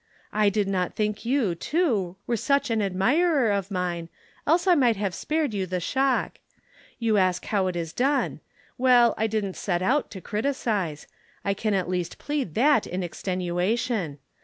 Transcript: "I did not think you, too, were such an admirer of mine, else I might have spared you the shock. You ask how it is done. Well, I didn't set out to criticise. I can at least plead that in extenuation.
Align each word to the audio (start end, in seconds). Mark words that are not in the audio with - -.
"I 0.33 0.49
did 0.49 0.67
not 0.67 0.95
think 0.95 1.25
you, 1.25 1.53
too, 1.53 2.15
were 2.25 2.35
such 2.35 2.71
an 2.71 2.81
admirer 2.81 3.51
of 3.51 3.69
mine, 3.69 4.09
else 4.47 4.65
I 4.65 4.73
might 4.73 4.95
have 4.95 5.13
spared 5.13 5.53
you 5.53 5.67
the 5.67 5.79
shock. 5.79 6.39
You 6.97 7.17
ask 7.17 7.45
how 7.45 7.67
it 7.67 7.75
is 7.75 7.93
done. 7.93 8.39
Well, 8.79 9.13
I 9.15 9.27
didn't 9.27 9.57
set 9.57 9.83
out 9.83 10.09
to 10.09 10.19
criticise. 10.19 11.05
I 11.45 11.53
can 11.53 11.75
at 11.75 11.87
least 11.87 12.17
plead 12.17 12.55
that 12.55 12.87
in 12.87 13.03
extenuation. 13.03 14.17